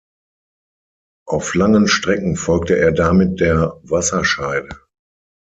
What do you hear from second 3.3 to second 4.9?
der Wasserscheide.